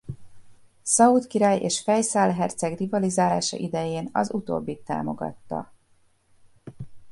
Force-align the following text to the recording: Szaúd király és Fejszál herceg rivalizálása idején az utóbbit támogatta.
Szaúd 0.81 1.27
király 1.27 1.59
és 1.59 1.79
Fejszál 1.81 2.31
herceg 2.31 2.77
rivalizálása 2.77 3.57
idején 3.57 4.09
az 4.13 4.33
utóbbit 4.33 4.79
támogatta. 4.81 5.73